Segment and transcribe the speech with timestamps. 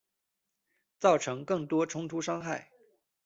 [0.97, 2.71] 造成更多冲突伤害